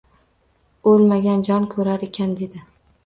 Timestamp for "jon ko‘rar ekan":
1.49-2.33